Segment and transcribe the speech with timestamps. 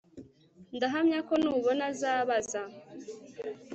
[0.75, 2.61] ndahamya ko nubona, azabaza